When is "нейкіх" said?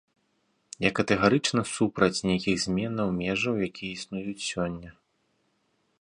2.29-2.55